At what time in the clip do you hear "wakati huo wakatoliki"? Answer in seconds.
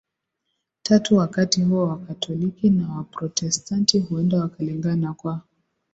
1.17-2.69